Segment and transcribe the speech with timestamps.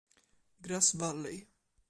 [0.63, 1.45] Grass Valley